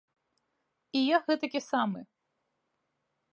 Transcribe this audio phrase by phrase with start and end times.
[0.99, 2.01] І я гэтакі самы.